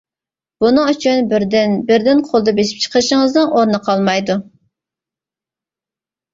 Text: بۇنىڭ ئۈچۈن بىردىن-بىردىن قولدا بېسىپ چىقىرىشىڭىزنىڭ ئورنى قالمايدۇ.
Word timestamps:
بۇنىڭ 0.63 0.87
ئۈچۈن 0.93 1.29
بىردىن-بىردىن 1.33 2.23
قولدا 2.31 2.55
بېسىپ 2.61 2.81
چىقىرىشىڭىزنىڭ 2.87 3.53
ئورنى 3.61 3.83
قالمايدۇ. 3.91 4.41